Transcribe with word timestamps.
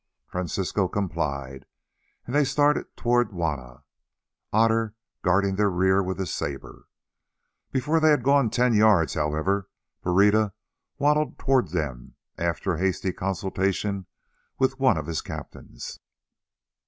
Francisco 0.25 0.87
complied, 0.87 1.67
and 2.25 2.33
they 2.33 2.43
started 2.43 2.97
towards 2.97 3.29
Juanna, 3.31 3.83
Otter 4.51 4.95
guarding 5.21 5.57
their 5.57 5.69
rear 5.69 6.01
with 6.01 6.17
his 6.17 6.33
sabre. 6.33 6.87
Before 7.71 7.99
they 7.99 8.09
had 8.09 8.23
gone 8.23 8.49
ten 8.49 8.73
yards, 8.73 9.13
however, 9.13 9.69
Pereira 10.01 10.53
waddled 10.97 11.37
towards 11.37 11.71
them 11.71 12.15
after 12.35 12.73
a 12.73 12.79
hasty 12.79 13.13
consultation 13.13 14.07
with 14.57 14.79
one 14.79 14.97
of 14.97 15.05
his 15.05 15.21
captains. 15.21 15.99